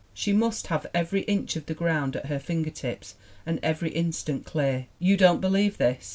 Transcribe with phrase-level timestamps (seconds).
[0.15, 3.13] She must have every inch of the ground at her fingertips
[3.45, 4.87] and every instant clear.
[4.97, 6.09] You don't believe this?